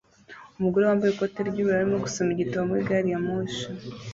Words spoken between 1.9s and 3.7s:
gusoma igitabo muri gari ya moshi